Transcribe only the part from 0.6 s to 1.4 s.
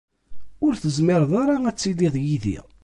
ur tezmireḍ